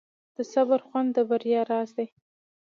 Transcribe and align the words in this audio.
د 0.35 0.37
صبر 0.53 0.79
خوند 0.87 1.09
د 1.15 1.17
بریا 1.29 1.61
راز 1.71 1.89
دی. 1.97 2.07